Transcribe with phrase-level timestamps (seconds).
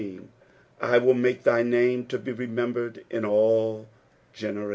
[0.81, 3.87] —"I mil make thy name to be TemeTithered in all
[4.33, 4.69] generatkiu."